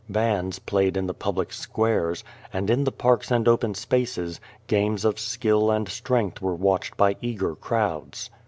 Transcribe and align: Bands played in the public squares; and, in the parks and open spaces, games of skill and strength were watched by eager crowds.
Bands 0.09 0.57
played 0.57 0.97
in 0.97 1.05
the 1.05 1.13
public 1.13 1.53
squares; 1.53 2.23
and, 2.51 2.71
in 2.71 2.85
the 2.85 2.91
parks 2.91 3.29
and 3.29 3.47
open 3.47 3.75
spaces, 3.75 4.41
games 4.65 5.05
of 5.05 5.19
skill 5.19 5.69
and 5.69 5.87
strength 5.87 6.41
were 6.41 6.55
watched 6.55 6.97
by 6.97 7.15
eager 7.21 7.53
crowds. 7.53 8.31